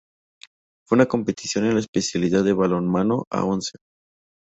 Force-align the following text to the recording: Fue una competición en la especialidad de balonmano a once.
Fue 0.87 0.95
una 0.95 1.05
competición 1.05 1.65
en 1.67 1.75
la 1.75 1.79
especialidad 1.79 2.43
de 2.43 2.53
balonmano 2.53 3.25
a 3.29 3.43
once. 3.45 3.77